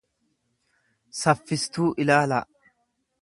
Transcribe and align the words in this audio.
saffistuu 1.19 1.91
ilaalaa. 2.05 2.43